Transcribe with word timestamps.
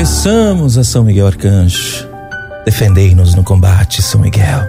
Peçamos 0.00 0.78
a 0.78 0.82
São 0.82 1.04
Miguel 1.04 1.26
Arcanjo, 1.26 2.08
defendei-nos 2.64 3.34
no 3.34 3.44
combate, 3.44 4.00
São 4.00 4.18
Miguel. 4.18 4.66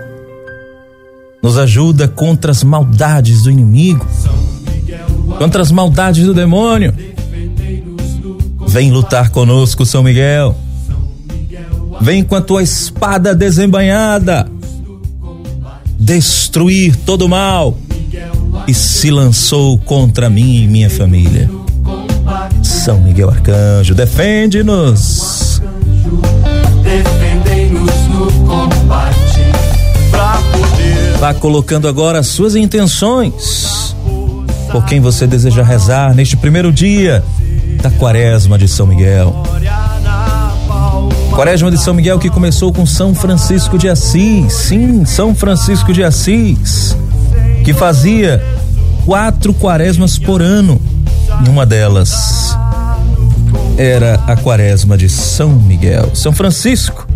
Nos 1.41 1.57
ajuda 1.57 2.05
contra 2.05 2.51
as 2.51 2.65
maldades 2.65 3.43
do 3.43 3.49
inimigo, 3.49 4.05
contra 5.37 5.61
as 5.61 5.71
maldades 5.71 6.25
do 6.25 6.33
demônio. 6.33 6.93
Vem 8.67 8.91
lutar 8.91 9.29
conosco, 9.29 9.85
São 9.85 10.03
Miguel. 10.03 10.53
Vem 12.01 12.25
com 12.25 12.35
a 12.35 12.41
tua 12.41 12.61
espada 12.61 13.33
desembanhada 13.33 14.45
destruir 15.97 16.93
todo 17.05 17.21
o 17.21 17.29
mal 17.29 17.77
e 18.67 18.73
se 18.73 19.09
lançou 19.09 19.77
contra 19.77 20.29
mim 20.29 20.63
e 20.63 20.67
minha 20.67 20.89
família. 20.89 21.60
São 22.63 22.99
Miguel 22.99 23.29
Arcanjo, 23.29 23.93
defende-nos. 23.93 25.61
Defendei-nos 26.83 28.07
no 28.07 28.31
combate. 28.47 29.21
Poder... 30.51 31.17
Vá 31.19 31.33
colocando 31.33 31.87
agora 31.87 32.19
as 32.19 32.27
suas 32.27 32.55
intenções. 32.55 33.95
Por 34.71 34.85
quem 34.85 34.99
você 34.99 35.27
deseja 35.27 35.63
rezar 35.63 36.15
neste 36.15 36.37
primeiro 36.37 36.71
dia 36.71 37.23
da 37.81 37.91
quaresma 37.91 38.57
de 38.57 38.67
São 38.67 38.87
Miguel. 38.87 39.43
Quaresma 41.31 41.71
de 41.71 41.77
São 41.77 41.93
Miguel 41.93 42.19
que 42.19 42.29
começou 42.29 42.71
com 42.73 42.85
São 42.85 43.15
Francisco 43.15 43.77
de 43.77 43.89
Assis. 43.89 44.53
Sim, 44.53 45.05
São 45.05 45.33
Francisco 45.33 45.93
de 45.93 46.03
Assis. 46.03 46.95
Que 47.63 47.73
fazia 47.73 48.43
quatro 49.05 49.53
quaresmas 49.53 50.17
por 50.17 50.41
ano. 50.41 50.79
E 51.45 51.49
uma 51.49 51.65
delas 51.65 52.55
era 53.77 54.15
a 54.27 54.35
quaresma 54.35 54.97
de 54.97 55.09
São 55.09 55.49
Miguel. 55.49 56.15
São 56.15 56.31
Francisco, 56.31 57.07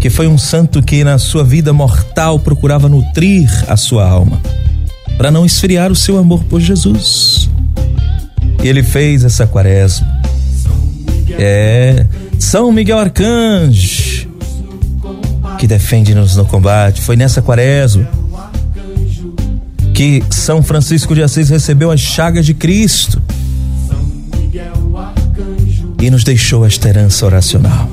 que 0.00 0.08
foi 0.10 0.28
um 0.28 0.38
santo 0.38 0.82
que 0.82 1.02
na 1.02 1.18
sua 1.18 1.42
vida 1.42 1.72
mortal 1.72 2.38
procurava 2.38 2.88
nutrir 2.88 3.48
a 3.68 3.76
sua 3.76 4.08
alma, 4.08 4.40
para 5.16 5.30
não 5.30 5.44
esfriar 5.44 5.90
o 5.90 5.96
seu 5.96 6.18
amor 6.18 6.44
por 6.44 6.60
Jesus. 6.60 7.50
E 8.62 8.68
ele 8.68 8.82
fez 8.82 9.24
essa 9.24 9.46
quaresma. 9.46 10.06
É, 11.38 12.06
São 12.38 12.70
Miguel 12.72 12.98
Arcanjo, 12.98 14.28
que 15.58 15.66
defende-nos 15.66 16.36
no 16.36 16.44
combate. 16.44 17.00
Foi 17.00 17.16
nessa 17.16 17.42
quaresma 17.42 18.17
que 19.98 20.22
São 20.30 20.62
Francisco 20.62 21.12
de 21.12 21.24
Assis 21.24 21.48
recebeu 21.48 21.90
as 21.90 21.98
chagas 21.98 22.46
de 22.46 22.54
Cristo 22.54 23.20
e 26.00 26.08
nos 26.08 26.22
deixou 26.22 26.64
esta 26.64 26.88
herança 26.88 27.26
oracional. 27.26 27.88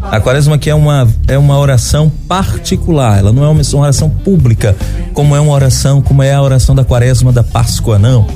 A 0.00 0.20
quaresma 0.20 0.56
que 0.56 0.70
é 0.70 0.74
uma, 0.76 1.08
é 1.26 1.36
uma 1.36 1.58
oração 1.58 2.08
particular, 2.28 3.18
ela 3.18 3.32
não 3.32 3.42
é 3.42 3.48
uma 3.48 3.62
oração 3.80 4.08
pública, 4.08 4.76
como 5.12 5.34
é 5.34 5.40
uma 5.40 5.52
oração, 5.52 6.00
como 6.00 6.22
é 6.22 6.32
a 6.32 6.40
oração 6.40 6.72
da 6.72 6.84
quaresma 6.84 7.32
da 7.32 7.42
Páscoa, 7.42 7.98
não. 7.98 8.28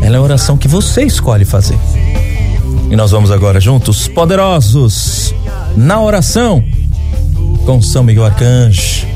Ela 0.00 0.14
é 0.14 0.18
a 0.20 0.22
oração 0.22 0.56
que 0.56 0.68
você 0.68 1.02
escolhe 1.02 1.44
fazer. 1.44 1.76
E 2.88 2.94
nós 2.94 3.10
vamos 3.10 3.32
agora 3.32 3.58
juntos, 3.58 4.06
poderosos, 4.06 5.34
na 5.76 6.00
oração, 6.00 6.62
com 7.64 7.82
São 7.82 8.04
Miguel 8.04 8.26
Arcanjo, 8.26 9.15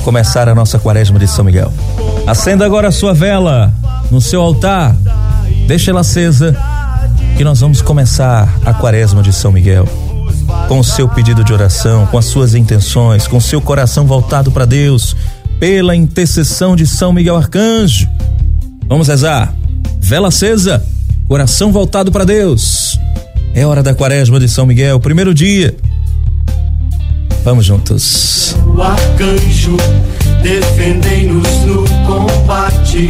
começar 0.00 0.48
a 0.48 0.54
nossa 0.54 0.78
quaresma 0.78 1.18
de 1.18 1.26
São 1.28 1.44
Miguel. 1.44 1.72
Acenda 2.26 2.64
agora 2.64 2.88
a 2.88 2.92
sua 2.92 3.14
vela 3.14 3.72
no 4.10 4.20
seu 4.20 4.40
altar, 4.40 4.96
deixa 5.66 5.90
ela 5.90 6.00
acesa 6.00 6.56
que 7.36 7.44
nós 7.44 7.60
vamos 7.60 7.80
começar 7.80 8.48
a 8.64 8.74
quaresma 8.74 9.22
de 9.22 9.32
São 9.32 9.52
Miguel. 9.52 9.86
Com 10.68 10.78
o 10.78 10.84
seu 10.84 11.08
pedido 11.08 11.42
de 11.42 11.52
oração, 11.52 12.06
com 12.06 12.18
as 12.18 12.26
suas 12.26 12.54
intenções, 12.54 13.26
com 13.26 13.38
o 13.38 13.40
seu 13.40 13.60
coração 13.60 14.06
voltado 14.06 14.50
para 14.50 14.64
Deus, 14.64 15.16
pela 15.58 15.94
intercessão 15.94 16.76
de 16.76 16.86
São 16.86 17.12
Miguel 17.12 17.36
Arcanjo. 17.36 18.08
Vamos 18.88 19.08
rezar. 19.08 19.54
Vela 20.00 20.28
acesa, 20.28 20.84
coração 21.28 21.72
voltado 21.72 22.10
para 22.10 22.24
Deus. 22.24 22.98
É 23.54 23.66
hora 23.66 23.82
da 23.82 23.94
quaresma 23.94 24.38
de 24.38 24.48
São 24.48 24.66
Miguel, 24.66 24.98
primeiro 25.00 25.34
dia. 25.34 25.76
Vamos 27.44 27.64
juntos. 27.66 28.56
O 28.66 28.82
arcanjo, 28.82 29.76
defendei-nos 30.42 31.48
no 31.64 31.84
combate. 32.06 33.08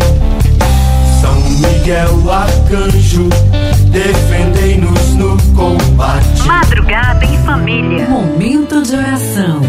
São 1.20 1.34
Miguel 1.58 2.30
Arcanjo 2.30 3.28
defendei-nos 3.90 5.14
no 5.14 5.36
combate. 5.54 6.42
Madrugada 6.46 7.24
em 7.24 7.38
família. 7.38 8.08
Momento 8.08 8.82
de 8.82 8.96
oração. 8.96 9.60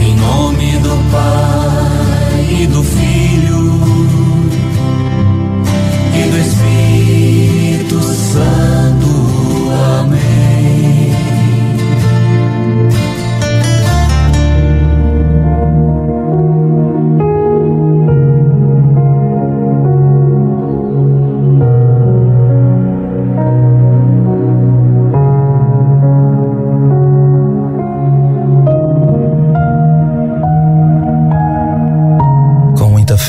Em 0.00 0.16
nome 0.16 0.78
do 0.78 1.10
Pai 1.10 2.62
e 2.62 2.66
do 2.66 2.82
Filho 2.82 3.13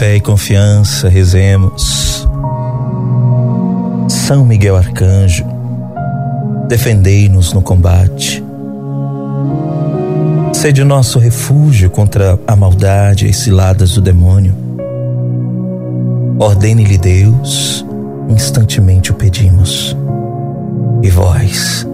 fé 0.06 0.18
e 0.18 0.22
confiança, 0.22 1.10
rezemos. 1.10 2.28
São 4.08 4.46
Miguel 4.46 4.78
Arcanjo, 4.78 5.44
defendei-nos 6.68 7.54
no 7.54 7.62
combate. 7.62 8.44
Sede 10.54 10.84
nosso 10.84 11.18
refúgio 11.18 11.90
contra 11.90 12.40
a 12.46 12.56
maldade 12.56 13.28
e 13.28 13.34
ciladas 13.34 13.94
do 13.94 14.02
demônio. 14.02 14.54
Ordene-lhe 16.38 17.00
Deus, 17.00 17.84
instantemente 18.30 19.12
o 19.12 19.16
pedimos. 19.16 19.98
E 21.02 21.10
vós, 21.10 21.88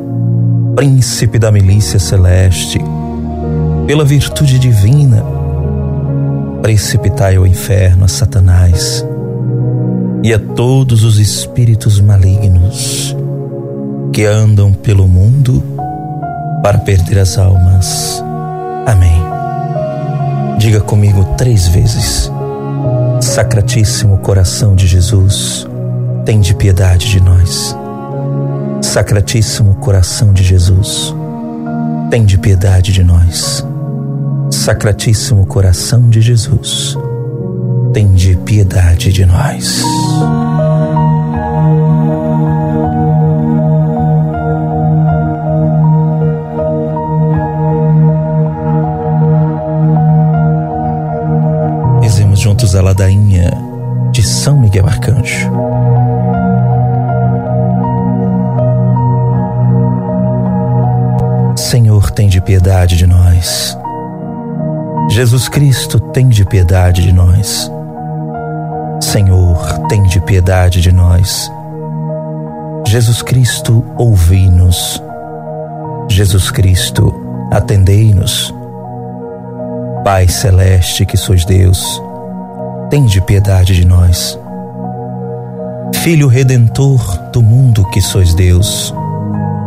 príncipe 0.76 1.40
da 1.40 1.50
milícia 1.50 1.98
celeste, 1.98 2.80
pela 3.88 4.04
virtude 4.04 4.60
divina, 4.60 5.41
precipitai 6.62 7.36
ao 7.36 7.46
inferno 7.46 8.06
a 8.06 8.08
Satanás 8.08 9.06
e 10.24 10.34
a 10.34 10.40
todos 10.40 11.04
os 11.04 11.18
espíritos 11.18 12.00
malignos 12.00 13.16
que 14.14 14.26
andam 14.26 14.72
pelo 14.72 15.08
mundo 15.08 15.64
para 16.62 16.78
perder 16.78 17.18
as 17.20 17.38
almas. 17.38 18.24
Amém. 18.86 19.22
Diga 20.60 20.80
comigo 20.80 21.24
três 21.38 21.68
vezes: 21.68 22.32
Sacratíssimo 23.20 24.20
coração 24.20 24.76
de 24.76 24.86
Jesus, 24.86 25.68
tem 26.26 26.40
de 26.40 26.54
piedade 26.54 27.10
de 27.10 27.20
nós. 27.20 27.76
Sacratíssimo 28.82 29.76
coração 29.76 30.34
de 30.34 30.44
Jesus, 30.44 31.16
tem 32.12 32.24
de 32.24 32.38
piedade 32.38 32.94
de 32.94 33.04
nós. 33.04 33.66
Sacratíssimo 34.62 35.44
coração 35.48 36.08
de 36.08 36.22
Jesus, 36.22 36.96
tem 37.94 38.14
de 38.14 38.38
piedade 38.38 39.12
de 39.12 39.26
nós. 39.26 39.82
Rezemos 52.04 52.40
juntos 52.40 52.76
a 52.76 52.84
ladainha 52.84 53.52
de 54.12 54.22
São 54.22 54.62
Miguel 54.62 54.86
Arcanjo. 54.86 55.50
Senhor, 61.58 62.12
tem 62.12 62.30
de 62.30 62.40
piedade 62.40 62.96
de 62.96 63.08
nós. 63.08 63.76
Jesus 65.12 65.50
Cristo, 65.50 66.00
tem 66.00 66.30
de 66.30 66.46
piedade 66.46 67.04
de 67.04 67.12
nós. 67.12 67.70
Senhor, 69.02 69.58
tem 69.90 70.02
de 70.04 70.22
piedade 70.22 70.80
de 70.80 70.90
nós. 70.90 71.52
Jesus 72.88 73.22
Cristo, 73.22 73.84
ouvi-nos. 73.98 75.04
Jesus 76.10 76.50
Cristo, 76.50 77.14
atendei-nos. 77.52 78.54
Pai 80.06 80.30
celeste 80.30 81.06
que 81.06 81.18
sois 81.18 81.44
Deus, 81.44 82.02
tende 82.90 83.20
piedade 83.20 83.76
de 83.76 83.86
nós. 83.86 84.40
Filho 85.96 86.30
redentor 86.30 87.18
do 87.34 87.42
mundo 87.42 87.86
que 87.90 88.00
sois 88.00 88.34
Deus, 88.34 88.94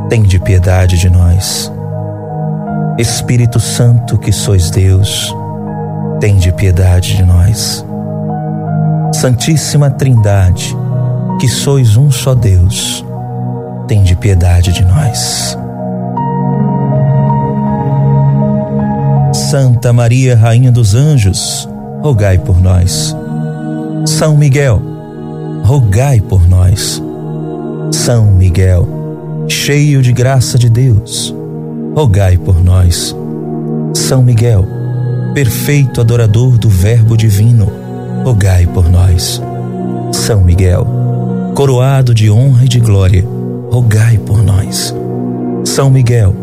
tende 0.09 0.39
piedade 0.39 0.97
de 0.97 1.11
nós. 1.11 1.71
Espírito 2.97 3.59
Santo 3.59 4.17
que 4.17 4.31
sois 4.31 4.71
Deus, 4.71 5.35
tende 6.21 6.53
piedade 6.53 7.17
de 7.17 7.25
nós. 7.25 7.85
Santíssima 9.13 9.91
Trindade, 9.91 10.77
que 11.41 11.49
sois 11.49 11.97
um 11.97 12.09
só 12.13 12.37
Deus, 12.37 13.05
tende 13.89 14.15
piedade 14.15 14.73
de 14.73 14.85
nós. 14.85 15.59
Santa 19.33 19.93
Maria, 19.93 20.37
Rainha 20.37 20.71
dos 20.71 20.95
Anjos, 20.95 21.69
rogai 22.01 22.39
por 22.39 22.61
nós. 22.61 23.17
São 24.07 24.37
Miguel, 24.37 24.81
rogai 25.65 26.21
por 26.21 26.49
nós. 26.49 27.03
São 27.91 28.27
Miguel, 28.27 28.87
cheio 29.49 30.01
de 30.01 30.13
graça 30.13 30.57
de 30.57 30.71
Deus, 30.71 31.35
rogai 31.95 32.37
por 32.37 32.63
nós. 32.63 33.15
São 33.95 34.23
Miguel, 34.23 34.67
perfeito 35.33 36.01
adorador 36.01 36.59
do 36.59 36.69
Verbo 36.69 37.17
Divino, 37.17 37.71
rogai 38.25 38.67
por 38.67 38.91
nós. 38.91 39.41
São 40.13 40.43
Miguel, 40.43 40.87
coroado 41.55 42.13
de 42.13 42.29
honra 42.29 42.65
e 42.65 42.69
de 42.69 42.81
glória, 42.81 43.25
rogai 43.71 44.19
por 44.19 44.43
nós. 44.43 44.95
São 45.65 45.89
Miguel, 45.89 46.35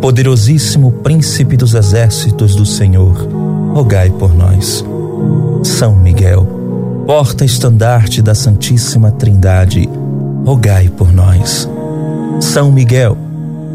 poderosíssimo 0.00 0.90
príncipe 0.90 1.56
dos 1.56 1.74
exércitos 1.74 2.56
do 2.56 2.66
Senhor, 2.66 3.28
rogai 3.72 4.10
por 4.10 4.34
nós. 4.34 4.84
São 5.62 5.94
Miguel, 5.94 6.44
porta-estandarte 7.06 8.20
da 8.20 8.34
Santíssima 8.34 9.12
Trindade, 9.12 9.88
rogai 10.44 10.88
por 10.88 11.12
nós. 11.12 11.68
São 12.40 12.72
Miguel, 12.72 13.16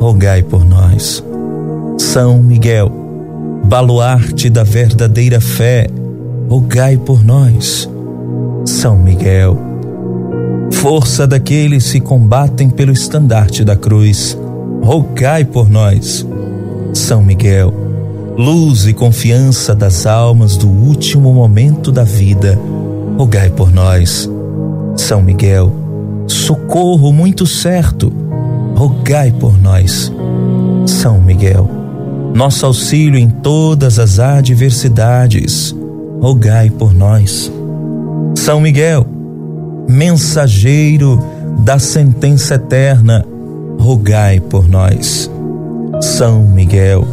rogai 0.00 0.42
por 0.42 0.64
nós. 0.64 1.22
São 1.98 2.42
Miguel, 2.42 2.90
baluarte 3.64 4.48
da 4.48 4.64
verdadeira 4.64 5.40
fé, 5.40 5.86
rogai 6.48 6.96
por 6.96 7.22
nós. 7.22 7.88
São 8.64 8.96
Miguel, 8.96 9.58
força 10.72 11.26
daqueles 11.26 11.92
que 11.92 12.00
combatem 12.00 12.70
pelo 12.70 12.92
estandarte 12.92 13.62
da 13.62 13.76
cruz, 13.76 14.36
rogai 14.82 15.44
por 15.44 15.68
nós. 15.68 16.26
São 16.94 17.22
Miguel, 17.22 17.72
luz 18.38 18.86
e 18.86 18.94
confiança 18.94 19.74
das 19.74 20.06
almas 20.06 20.56
do 20.56 20.68
último 20.68 21.34
momento 21.34 21.92
da 21.92 22.04
vida, 22.04 22.58
rogai 23.18 23.50
por 23.50 23.70
nós. 23.70 24.28
São 24.96 25.20
Miguel, 25.20 25.70
socorro 26.26 27.12
muito 27.12 27.46
certo, 27.46 28.29
rogai 28.80 29.30
por 29.30 29.60
nós. 29.60 30.10
São 30.86 31.20
Miguel, 31.20 31.68
nosso 32.34 32.64
auxílio 32.64 33.18
em 33.18 33.28
todas 33.28 33.98
as 33.98 34.18
adversidades, 34.18 35.76
rogai 36.18 36.70
por 36.70 36.94
nós. 36.94 37.52
São 38.34 38.58
Miguel, 38.58 39.06
mensageiro 39.86 41.22
da 41.58 41.78
sentença 41.78 42.54
eterna, 42.54 43.22
rogai 43.78 44.40
por 44.40 44.66
nós. 44.66 45.30
São 46.00 46.44
Miguel, 46.44 47.06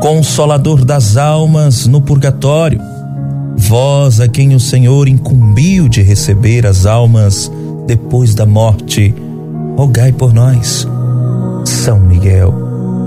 consolador 0.00 0.84
das 0.84 1.16
almas 1.16 1.88
no 1.88 2.00
purgatório, 2.00 2.80
vós 3.56 4.20
a 4.20 4.28
quem 4.28 4.54
o 4.54 4.60
Senhor 4.60 5.08
incumbiu 5.08 5.88
de 5.88 6.02
receber 6.02 6.64
as 6.64 6.86
almas 6.86 7.50
depois 7.84 8.32
da 8.32 8.46
morte, 8.46 9.12
rogai 9.78 10.10
por 10.10 10.34
nós. 10.34 10.88
São 11.64 12.00
Miguel, 12.00 12.52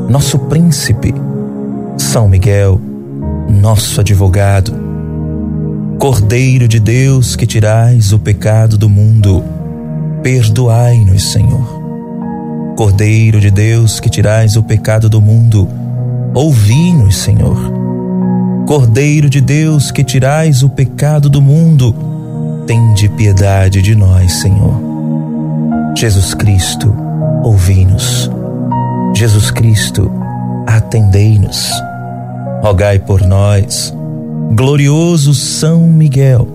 nosso 0.08 0.40
príncipe, 0.40 1.14
São 1.98 2.30
Miguel, 2.30 2.80
nosso 3.62 4.00
advogado, 4.00 4.74
Cordeiro 6.00 6.70
de 6.70 6.80
Deus 6.80 7.36
que 7.36 7.46
tirais 7.46 8.14
o 8.14 8.20
pecado 8.20 8.78
do 8.78 8.88
mundo, 8.88 9.44
perdoai-nos, 10.24 11.34
Senhor. 11.34 11.82
Cordeiro 12.78 13.42
de 13.42 13.52
Deus 13.52 14.00
que 14.00 14.10
tirais 14.10 14.56
o 14.56 14.64
pecado 14.64 15.10
do 15.10 15.20
mundo, 15.20 15.68
ouvi-nos, 16.34 17.18
Senhor. 17.18 17.58
Cordeiro 18.66 19.30
de 19.30 19.42
Deus 19.42 19.92
que 19.92 20.06
tirais 20.06 20.64
o 20.64 20.70
pecado 20.70 21.30
do 21.30 21.42
mundo, 21.42 21.94
tende 22.66 23.10
piedade 23.10 23.82
de 23.82 23.94
nós, 23.94 24.32
Senhor. 24.32 24.91
Jesus 25.96 26.34
Cristo, 26.34 26.96
ouvi-nos. 27.44 28.30
Jesus 29.16 29.52
Cristo, 29.52 30.12
atendei-nos. 30.68 31.72
Rogai 32.62 33.00
por 33.00 33.22
nós 33.22 33.94
glorioso 34.54 35.34
São 35.34 35.88
Miguel, 35.88 36.48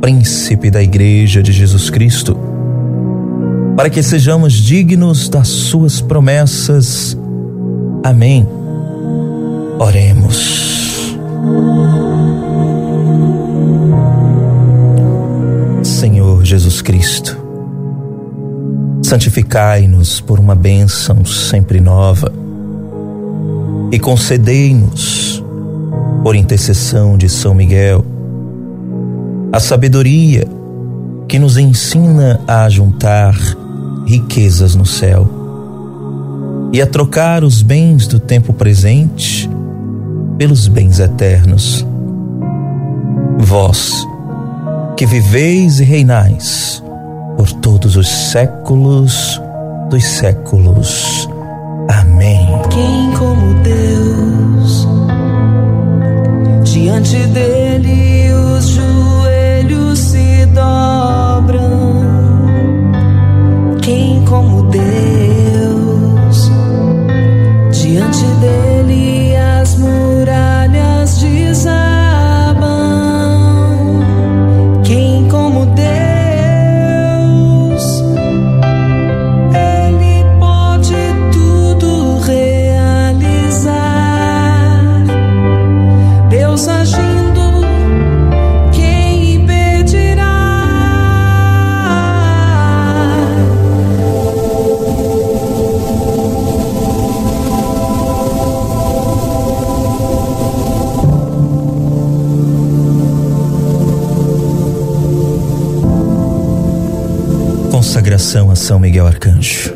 príncipe 0.00 0.70
da 0.70 0.82
Igreja 0.82 1.42
de 1.42 1.52
Jesus 1.52 1.88
Cristo, 1.88 2.36
para 3.76 3.88
que 3.88 4.02
sejamos 4.02 4.54
dignos 4.54 5.28
das 5.28 5.48
suas 5.48 6.00
promessas. 6.00 7.16
Amém. 8.02 8.46
Oremos. 9.78 11.16
Senhor 15.82 16.44
Jesus 16.44 16.82
Cristo, 16.82 17.38
santificai-nos 19.12 20.22
por 20.22 20.40
uma 20.40 20.54
bênção 20.54 21.22
sempre 21.22 21.82
nova 21.82 22.32
e 23.92 23.98
concedei-nos 23.98 25.44
por 26.22 26.34
intercessão 26.34 27.18
de 27.18 27.28
São 27.28 27.52
Miguel, 27.52 28.02
a 29.52 29.60
sabedoria 29.60 30.48
que 31.28 31.38
nos 31.38 31.58
ensina 31.58 32.40
a 32.48 32.66
juntar 32.70 33.34
riquezas 34.06 34.74
no 34.74 34.86
céu 34.86 35.28
e 36.72 36.80
a 36.80 36.86
trocar 36.86 37.44
os 37.44 37.60
bens 37.60 38.06
do 38.06 38.18
tempo 38.18 38.54
presente 38.54 39.46
pelos 40.38 40.68
bens 40.68 40.98
eternos. 40.98 41.86
Vós, 43.40 44.06
que 44.96 45.04
viveis 45.04 45.80
e 45.80 45.84
reinais 45.84 46.81
por 47.36 47.50
todos 47.60 47.96
os 47.96 48.08
séculos 48.08 49.40
dos 49.90 50.04
séculos. 50.04 51.28
Amém. 51.88 52.46
Quem 52.70 53.12
como 53.18 53.54
Deus 53.62 54.92
Diante 56.72 57.16
dele 57.28 58.32
os 58.32 58.64
joelhos 58.66 59.98
se 59.98 60.46
dobram. 60.46 62.02
Quem 63.82 64.24
como 64.24 64.62
Deus? 64.70 65.01
Consagração 108.22 108.50
a 108.52 108.56
São 108.56 108.78
Miguel 108.78 109.04
Arcanjo. 109.04 109.74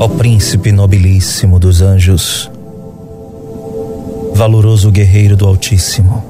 Ó 0.00 0.08
príncipe 0.08 0.72
nobilíssimo 0.72 1.60
dos 1.60 1.80
anjos, 1.80 2.50
valoroso 4.34 4.90
guerreiro 4.90 5.36
do 5.36 5.46
Altíssimo, 5.46 6.24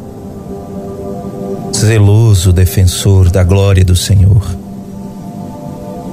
zeloso 1.74 2.52
defensor 2.52 3.30
da 3.30 3.42
glória 3.42 3.84
do 3.84 3.96
Senhor, 3.96 4.42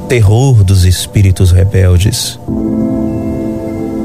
terror 0.07 0.63
dos 0.63 0.85
espíritos 0.85 1.51
rebeldes, 1.51 2.39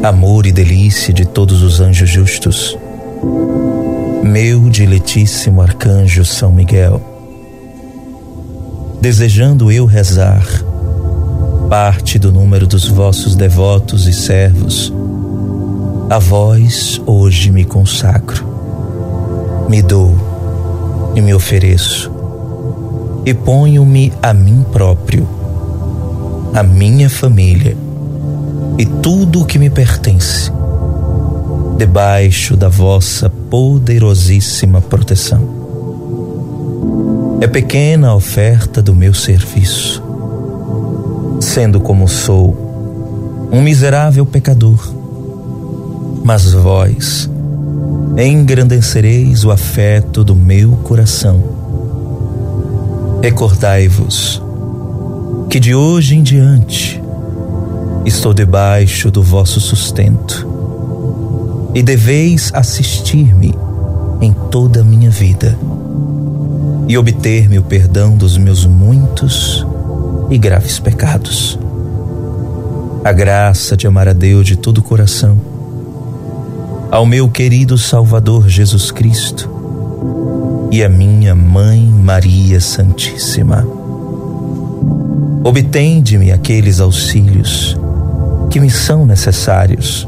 amor 0.02 0.46
e 0.46 0.52
delícia 0.52 1.14
de 1.14 1.26
todos 1.26 1.62
os 1.62 1.78
anjos 1.78 2.10
justos, 2.10 2.76
meu 4.22 4.70
diletíssimo 4.70 5.60
arcanjo 5.60 6.24
São 6.24 6.52
Miguel, 6.52 7.00
desejando 9.00 9.70
eu 9.72 9.84
rezar 9.84 10.46
parte 11.68 12.18
do 12.20 12.30
número 12.30 12.66
dos 12.66 12.86
vossos 12.86 13.34
devotos 13.34 14.06
e 14.06 14.12
servos, 14.12 14.92
a 16.08 16.18
vós 16.20 17.00
hoje 17.04 17.50
me 17.50 17.64
consagro, 17.64 18.46
me 19.68 19.82
dou 19.82 20.14
e 21.16 21.20
me 21.20 21.34
ofereço, 21.34 22.12
e 23.26 23.34
ponho-me 23.34 24.12
a 24.22 24.32
mim 24.32 24.64
próprio, 24.70 25.28
a 26.54 26.62
minha 26.62 27.10
família 27.10 27.76
e 28.78 28.86
tudo 28.86 29.42
o 29.42 29.44
que 29.44 29.58
me 29.58 29.68
pertence, 29.68 30.52
debaixo 31.82 32.56
da 32.56 32.68
vossa 32.68 33.28
poderosíssima 33.28 34.80
proteção. 34.80 35.40
É 37.40 37.48
pequena 37.48 38.10
a 38.10 38.14
oferta 38.14 38.80
do 38.80 38.94
meu 38.94 39.12
serviço, 39.12 40.00
sendo 41.40 41.80
como 41.80 42.06
sou, 42.06 43.48
um 43.50 43.60
miserável 43.60 44.24
pecador, 44.24 44.78
mas 46.22 46.52
vós 46.52 47.28
engrandecereis 48.16 49.44
o 49.44 49.50
afeto 49.50 50.22
do 50.22 50.36
meu 50.36 50.76
coração. 50.84 51.42
Recordai-vos 53.20 54.40
que 55.50 55.58
de 55.58 55.74
hoje 55.74 56.14
em 56.14 56.22
diante 56.22 57.02
estou 58.06 58.32
debaixo 58.32 59.10
do 59.10 59.20
vosso 59.20 59.60
sustento 59.60 60.51
e 61.74 61.82
deveis 61.82 62.50
assistir-me 62.54 63.54
em 64.20 64.32
toda 64.50 64.80
a 64.80 64.84
minha 64.84 65.10
vida 65.10 65.58
e 66.88 66.98
obter-me 66.98 67.58
o 67.58 67.62
perdão 67.62 68.16
dos 68.16 68.36
meus 68.36 68.66
muitos 68.66 69.66
e 70.30 70.36
graves 70.36 70.78
pecados. 70.78 71.58
A 73.04 73.12
graça 73.12 73.76
de 73.76 73.86
amar 73.86 74.08
a 74.08 74.12
Deus 74.12 74.46
de 74.46 74.56
todo 74.56 74.78
o 74.78 74.82
coração, 74.82 75.38
ao 76.90 77.06
meu 77.06 77.28
querido 77.28 77.78
Salvador 77.78 78.48
Jesus 78.48 78.90
Cristo 78.90 79.48
e 80.70 80.84
a 80.84 80.88
minha 80.88 81.34
Mãe 81.34 81.80
Maria 81.86 82.60
Santíssima. 82.60 83.66
Obtende-me 85.42 86.30
aqueles 86.30 86.78
auxílios 86.78 87.76
que 88.50 88.60
me 88.60 88.70
são 88.70 89.04
necessários 89.06 90.06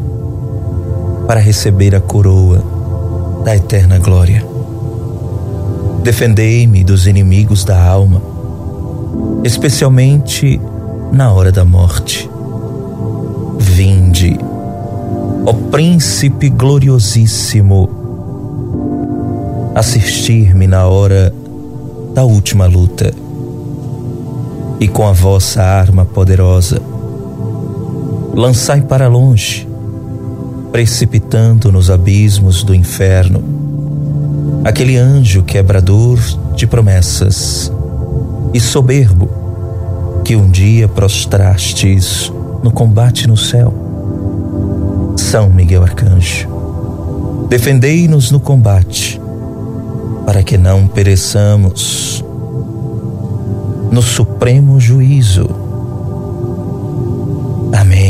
para 1.27 1.41
receber 1.41 1.95
a 1.95 2.01
coroa 2.01 2.63
da 3.45 3.55
eterna 3.55 3.99
glória. 3.99 4.45
Defendei-me 6.03 6.85
dos 6.85 7.07
inimigos 7.07 7.65
da 7.65 7.83
alma, 7.83 8.21
especialmente 9.43 10.61
na 11.13 11.33
hora 11.33 11.51
da 11.51 11.65
morte. 11.65 12.29
Vinde, 13.59 14.39
ó 15.47 15.53
Príncipe 15.71 16.51
gloriosíssimo, 16.51 17.89
assistir-me 19.75 20.67
na 20.67 20.87
hora 20.87 21.35
da 22.15 22.25
última 22.25 22.67
luta 22.67 23.13
e 24.79 24.87
com 24.87 25.07
a 25.07 25.13
vossa 25.13 25.63
arma 25.63 26.05
poderosa 26.05 26.81
lançai 28.35 28.83
para 28.83 29.09
longe, 29.09 29.67
precipitando 30.75 31.71
nos 31.71 31.89
abismos 31.89 32.65
do 32.65 32.75
inferno, 32.75 33.41
aquele 34.65 34.97
anjo 34.97 35.45
quebrador 35.45 36.19
de 36.57 36.67
promessas 36.67 37.71
e 38.53 38.59
soberbo 38.59 39.31
que 40.25 40.35
um 40.35 40.51
dia 40.51 40.89
prostrastes 40.89 42.33
no 42.61 42.73
combate 42.73 43.29
no 43.29 43.37
céu. 43.37 43.73
São 45.17 45.49
Miguel 45.49 45.85
Arcanjo, 45.85 46.49
defendei-nos 47.49 48.33
no 48.33 48.41
combate, 48.41 49.21
para 50.27 50.43
que 50.43 50.59
não 50.59 50.89
pereçamos 50.89 52.25
no 53.93 54.03
supremo 54.03 54.81
juízo. 54.81 55.49
Amém. 57.73 58.04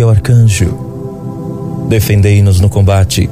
Miguel 0.00 0.08
Arcanjo, 0.08 1.86
defendei-nos 1.86 2.58
no 2.58 2.70
combate. 2.70 3.28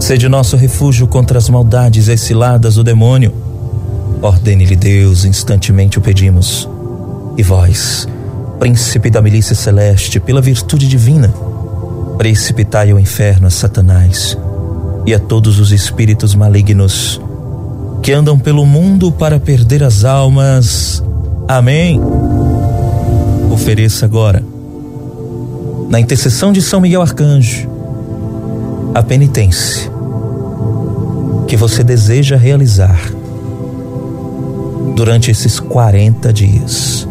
Sede 0.00 0.26
nosso 0.26 0.56
refúgio 0.56 1.06
contra 1.06 1.36
as 1.36 1.50
maldades 1.50 2.08
e 2.08 2.16
ciladas 2.16 2.76
do 2.76 2.82
demônio. 2.82 3.30
Ordene-lhe 4.22 4.74
Deus, 4.74 5.26
instantemente 5.26 5.98
o 5.98 6.00
pedimos. 6.00 6.66
E 7.36 7.42
vós, 7.42 8.08
príncipe 8.58 9.10
da 9.10 9.20
milícia 9.20 9.54
celeste, 9.54 10.18
pela 10.18 10.40
virtude 10.40 10.88
divina, 10.88 11.28
precipitai 12.16 12.90
ao 12.90 12.98
inferno 12.98 13.46
a 13.46 13.50
Satanás 13.50 14.34
e 15.04 15.12
a 15.12 15.18
todos 15.18 15.58
os 15.58 15.72
espíritos 15.72 16.34
malignos 16.34 17.20
que 18.02 18.12
andam 18.12 18.38
pelo 18.38 18.64
mundo 18.64 19.12
para 19.12 19.38
perder 19.38 19.84
as 19.84 20.06
almas. 20.06 21.04
Amém. 21.46 22.00
Ofereça 23.52 24.06
agora 24.06 24.55
na 25.88 26.00
intercessão 26.00 26.52
de 26.52 26.60
São 26.60 26.80
Miguel 26.80 27.02
Arcanjo, 27.02 27.68
a 28.94 29.02
penitência 29.02 29.90
que 31.46 31.56
você 31.56 31.84
deseja 31.84 32.36
realizar 32.36 32.98
durante 34.96 35.30
esses 35.30 35.60
40 35.60 36.32
dias. 36.32 37.06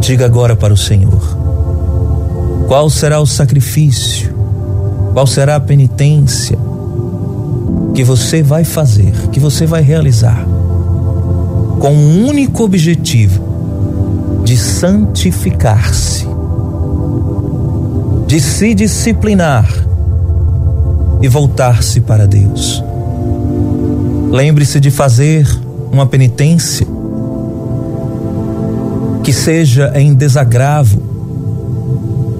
Diga 0.00 0.24
agora 0.24 0.56
para 0.56 0.72
o 0.72 0.76
Senhor: 0.76 1.36
qual 2.66 2.88
será 2.88 3.20
o 3.20 3.26
sacrifício, 3.26 4.32
qual 5.12 5.26
será 5.26 5.56
a 5.56 5.60
penitência 5.60 6.56
que 7.94 8.04
você 8.04 8.42
vai 8.42 8.64
fazer, 8.64 9.12
que 9.32 9.40
você 9.40 9.66
vai 9.66 9.82
realizar, 9.82 10.46
com 11.80 11.92
o 11.92 11.98
um 11.98 12.28
único 12.28 12.62
objetivo 12.62 13.50
de 14.44 14.56
santificar-se 14.56 16.29
de 18.30 18.38
se 18.38 18.74
disciplinar 18.76 19.68
e 21.20 21.26
voltar-se 21.26 22.00
para 22.00 22.28
Deus. 22.28 22.80
Lembre-se 24.30 24.78
de 24.78 24.88
fazer 24.88 25.44
uma 25.90 26.06
penitência 26.06 26.86
que 29.24 29.32
seja 29.32 29.90
em 29.96 30.14
desagravo 30.14 31.02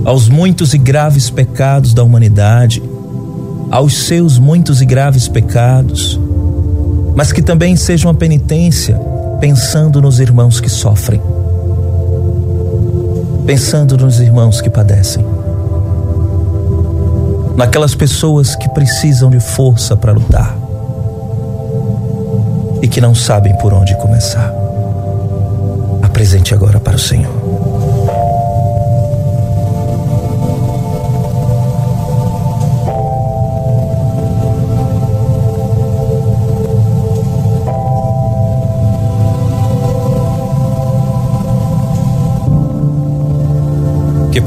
aos 0.04 0.28
muitos 0.28 0.74
e 0.74 0.78
graves 0.78 1.28
pecados 1.28 1.92
da 1.92 2.04
humanidade, 2.04 2.80
aos 3.68 4.04
seus 4.04 4.38
muitos 4.38 4.80
e 4.80 4.84
graves 4.84 5.26
pecados, 5.26 6.20
mas 7.16 7.32
que 7.32 7.42
também 7.42 7.74
seja 7.74 8.06
uma 8.06 8.14
penitência 8.14 8.96
pensando 9.40 10.00
nos 10.00 10.20
irmãos 10.20 10.60
que 10.60 10.68
sofrem, 10.68 11.20
pensando 13.44 13.96
nos 13.96 14.20
irmãos 14.20 14.60
que 14.60 14.70
padecem 14.70 15.39
naquelas 17.56 17.94
pessoas 17.94 18.54
que 18.56 18.68
precisam 18.70 19.30
de 19.30 19.40
força 19.40 19.96
para 19.96 20.12
lutar 20.12 20.56
e 22.82 22.88
que 22.88 23.00
não 23.00 23.14
sabem 23.14 23.56
por 23.58 23.74
onde 23.74 23.96
começar. 23.96 24.52
Apresente 26.02 26.54
agora 26.54 26.80
para 26.80 26.96
o 26.96 26.98
Senhor. 26.98 27.50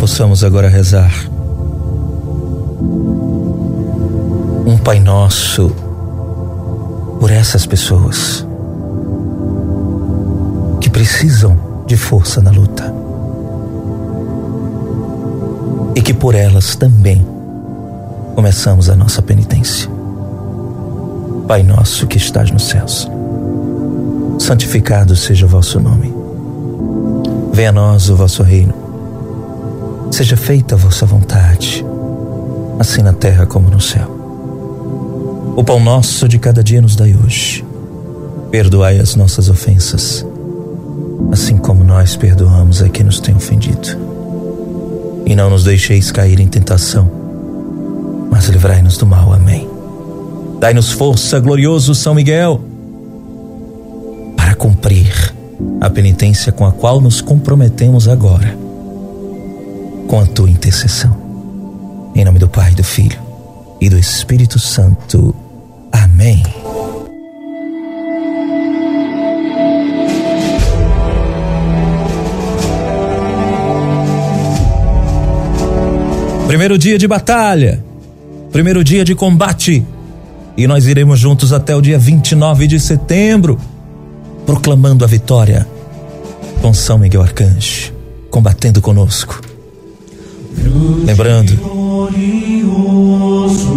possamos 0.03 0.43
agora 0.43 0.67
rezar 0.67 1.32
Pai 4.83 4.99
Nosso 4.99 5.69
por 7.17 7.31
essas 7.31 7.65
pessoas 7.65 8.45
que 10.81 10.89
precisam 10.89 11.57
de 11.87 11.95
força 11.95 12.41
na 12.41 12.51
luta 12.51 12.93
e 15.95 16.01
que 16.01 16.13
por 16.13 16.35
elas 16.35 16.75
também 16.75 17.25
começamos 18.35 18.89
a 18.89 18.95
nossa 18.95 19.21
penitência. 19.21 19.89
Pai 21.47 21.63
nosso 21.63 22.05
que 22.05 22.17
estás 22.17 22.51
nos 22.51 22.67
céus, 22.67 23.09
santificado 24.37 25.15
seja 25.15 25.45
o 25.45 25.49
vosso 25.49 25.79
nome. 25.79 26.13
Venha 27.53 27.69
a 27.69 27.71
nós 27.73 28.09
o 28.09 28.17
vosso 28.17 28.43
reino. 28.43 28.73
Seja 30.11 30.35
feita 30.35 30.75
a 30.75 30.77
vossa 30.77 31.05
vontade, 31.05 31.85
assim 32.77 33.01
na 33.01 33.13
terra 33.13 33.45
como 33.45 33.69
no 33.69 33.79
céu. 33.79 34.22
O 35.55 35.63
pão 35.63 35.79
nosso 35.79 36.27
de 36.27 36.39
cada 36.39 36.63
dia 36.63 36.81
nos 36.81 36.95
dai 36.95 37.15
hoje. 37.15 37.63
Perdoai 38.49 38.99
as 38.99 39.15
nossas 39.15 39.49
ofensas, 39.49 40.25
assim 41.31 41.57
como 41.57 41.83
nós 41.83 42.15
perdoamos 42.15 42.81
a 42.81 42.89
quem 42.89 43.05
nos 43.05 43.19
tem 43.19 43.35
ofendido. 43.35 43.87
E 45.27 45.35
não 45.35 45.51
nos 45.51 45.63
deixeis 45.63 46.11
cair 46.11 46.39
em 46.39 46.47
tentação, 46.47 47.09
mas 48.31 48.47
livrai-nos 48.47 48.97
do 48.97 49.05
mal. 49.05 49.31
Amém. 49.31 49.69
Dai-nos 50.59 50.91
força, 50.91 51.39
glorioso 51.39 51.93
São 51.93 52.15
Miguel, 52.15 52.59
para 54.35 54.55
cumprir 54.55 55.35
a 55.79 55.87
penitência 55.87 56.51
com 56.51 56.65
a 56.65 56.71
qual 56.71 56.99
nos 56.99 57.21
comprometemos 57.21 58.07
agora, 58.07 58.57
com 60.07 60.19
a 60.19 60.25
tua 60.25 60.49
intercessão. 60.49 61.15
Em 62.15 62.25
nome 62.25 62.39
do 62.39 62.49
Pai, 62.49 62.73
do 62.73 62.83
Filho 62.83 63.19
e 63.79 63.87
do 63.87 63.99
Espírito 63.99 64.57
Santo. 64.57 65.42
Amém. 65.93 66.43
Primeiro 76.47 76.77
dia 76.77 76.97
de 76.97 77.07
batalha, 77.07 77.83
primeiro 78.51 78.83
dia 78.83 79.05
de 79.05 79.15
combate, 79.15 79.85
e 80.57 80.67
nós 80.67 80.85
iremos 80.85 81.19
juntos 81.19 81.53
até 81.53 81.75
o 81.75 81.81
dia 81.81 81.97
29 81.97 82.67
de 82.67 82.79
setembro, 82.79 83.59
proclamando 84.45 85.03
a 85.03 85.07
vitória 85.07 85.67
com 86.61 86.73
São 86.73 86.97
Miguel 86.97 87.21
Arcanjo, 87.21 87.93
combatendo 88.29 88.81
conosco. 88.81 89.41
Lembrando 91.05 91.57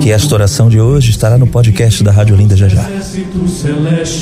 que 0.03 0.11
esta 0.11 0.35
oração 0.35 0.69
de 0.69 0.81
hoje 0.81 1.11
estará 1.11 1.37
no 1.39 1.47
podcast 1.47 2.03
da 2.03 2.13
Rádio 2.13 2.37
Linda 2.37 2.57
já 2.57 2.69
já, 2.69 2.85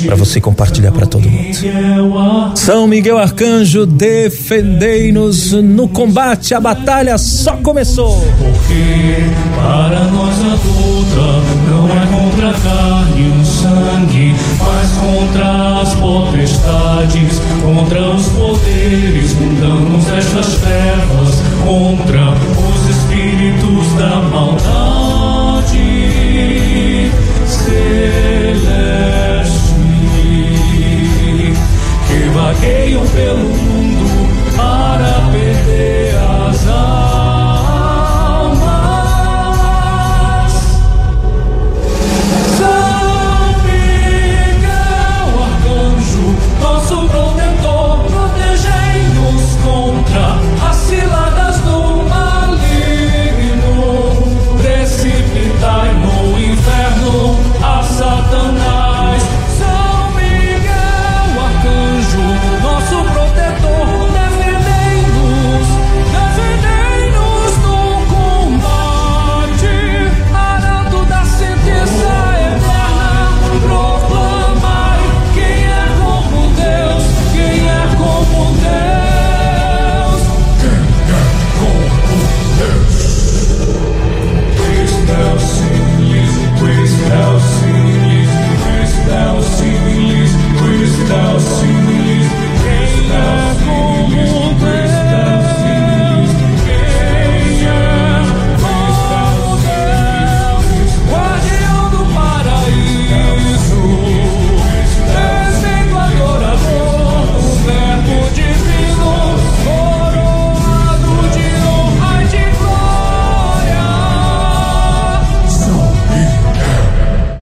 para 0.06 0.16
você 0.16 0.40
compartilhar 0.40 0.92
para 0.92 1.06
todo 1.06 1.28
mundo. 1.28 2.56
São 2.56 2.86
Miguel 2.86 3.18
Arcanjo, 3.18 3.86
defendei-nos 3.86 5.52
no 5.52 5.88
combate, 5.88 6.54
a 6.54 6.60
batalha 6.60 7.18
só 7.18 7.56
começou. 7.56 8.20
Porque 8.38 9.24
para 9.56 10.04
nós 10.04 10.34
a 10.40 10.54
luta 10.66 11.42
não 11.70 11.88
é 11.88 12.06
contra 12.06 12.50
a 12.50 12.54
carne 12.54 13.22
e 13.22 13.40
o 13.40 13.44
sangue, 13.44 14.34
mas 14.58 14.90
contra 14.92 15.80
as 15.80 15.94
potestades, 15.94 17.40
contra 17.62 18.10
os 18.10 18.26
poderes 18.28 19.34
mundanos 19.34 20.04